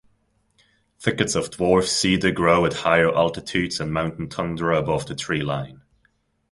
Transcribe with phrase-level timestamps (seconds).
[0.99, 5.81] Thickets of dwarf cedar grow at higher altitudes and mountain tundra above the treeline.